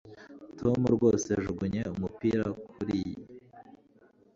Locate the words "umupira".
1.93-2.43